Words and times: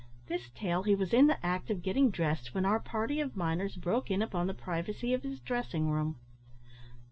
This 0.25 0.49
tail 0.55 0.81
he 0.81 0.95
was 0.95 1.13
in 1.13 1.27
the 1.27 1.37
act 1.45 1.69
of 1.69 1.83
getting 1.83 2.09
dressed 2.09 2.55
when 2.55 2.65
our 2.65 2.79
party 2.79 3.19
of 3.21 3.37
miners 3.37 3.75
broke 3.75 4.09
in 4.09 4.23
upon 4.23 4.47
the 4.47 4.53
privacy 4.55 5.13
of 5.13 5.21
his 5.21 5.39
dressing 5.39 5.91
room. 5.91 6.15